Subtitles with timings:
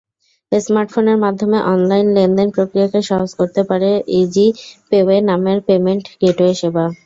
[0.51, 3.89] স্মার্টফোনের মাধ্যমে অনলাইন লেনদেন প্রক্রিয়াকে সহজ করতে পারে
[4.19, 6.85] ইজিপেওয়ে নামের পেমেন্ট গেটওয়ে সেবা।